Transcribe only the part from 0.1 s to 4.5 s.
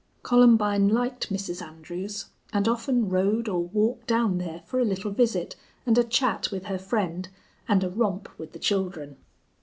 Columbine liked Mrs. Andrews and often rode or walked down